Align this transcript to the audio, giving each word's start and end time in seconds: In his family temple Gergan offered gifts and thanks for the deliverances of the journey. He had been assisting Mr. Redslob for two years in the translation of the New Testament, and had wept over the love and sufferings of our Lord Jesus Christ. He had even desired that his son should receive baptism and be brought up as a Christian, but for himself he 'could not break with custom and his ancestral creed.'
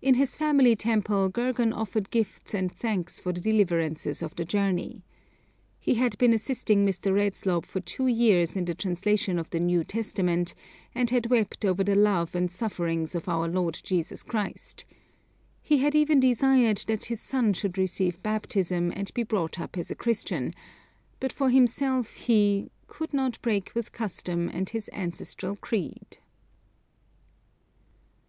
In 0.00 0.14
his 0.14 0.36
family 0.36 0.76
temple 0.76 1.28
Gergan 1.28 1.72
offered 1.72 2.12
gifts 2.12 2.54
and 2.54 2.70
thanks 2.70 3.18
for 3.18 3.32
the 3.32 3.40
deliverances 3.40 4.22
of 4.22 4.36
the 4.36 4.44
journey. 4.44 5.02
He 5.80 5.94
had 5.94 6.16
been 6.18 6.32
assisting 6.32 6.86
Mr. 6.86 7.12
Redslob 7.12 7.66
for 7.66 7.80
two 7.80 8.06
years 8.06 8.54
in 8.56 8.64
the 8.66 8.76
translation 8.76 9.40
of 9.40 9.50
the 9.50 9.58
New 9.58 9.82
Testament, 9.82 10.54
and 10.94 11.10
had 11.10 11.30
wept 11.32 11.64
over 11.64 11.82
the 11.82 11.96
love 11.96 12.36
and 12.36 12.48
sufferings 12.48 13.16
of 13.16 13.28
our 13.28 13.48
Lord 13.48 13.80
Jesus 13.82 14.22
Christ. 14.22 14.84
He 15.60 15.78
had 15.78 15.96
even 15.96 16.20
desired 16.20 16.84
that 16.86 17.06
his 17.06 17.20
son 17.20 17.52
should 17.52 17.76
receive 17.76 18.22
baptism 18.22 18.92
and 18.94 19.12
be 19.14 19.24
brought 19.24 19.58
up 19.58 19.76
as 19.76 19.90
a 19.90 19.96
Christian, 19.96 20.54
but 21.18 21.32
for 21.32 21.50
himself 21.50 22.14
he 22.14 22.70
'could 22.86 23.12
not 23.12 23.42
break 23.42 23.72
with 23.74 23.90
custom 23.90 24.48
and 24.48 24.68
his 24.70 24.88
ancestral 24.92 25.56
creed.' 25.56 26.18